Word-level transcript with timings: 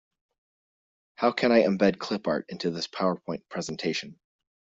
How 1.17 1.31
can 1.31 1.51
I 1.51 1.61
embed 1.61 1.99
clip 1.99 2.25
art 2.25 2.47
into 2.49 2.71
this 2.71 2.87
powerpoint 2.87 3.47
presentation? 3.49 4.19